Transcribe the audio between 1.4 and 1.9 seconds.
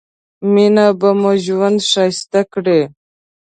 ژوند